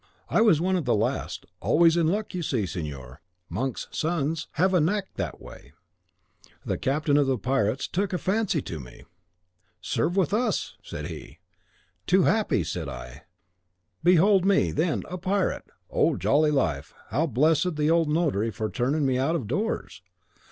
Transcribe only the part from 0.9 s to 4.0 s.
last: always in luck, you see, signor, monks'